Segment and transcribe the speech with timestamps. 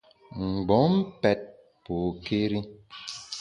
[0.45, 1.39] Mgbom pèt
[1.83, 2.59] pokéri.